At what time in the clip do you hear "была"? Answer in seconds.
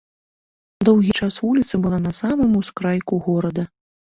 1.83-1.99